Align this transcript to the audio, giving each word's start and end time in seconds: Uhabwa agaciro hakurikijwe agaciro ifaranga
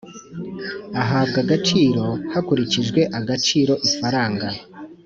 Uhabwa 1.01 1.37
agaciro 1.45 2.05
hakurikijwe 2.33 3.01
agaciro 3.19 3.73
ifaranga 3.87 4.47